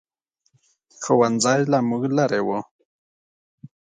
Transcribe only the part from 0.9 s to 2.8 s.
ښوؤنځی له موږ لرې ؤ